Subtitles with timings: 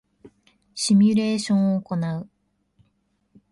[0.73, 2.27] シミュレーションを行う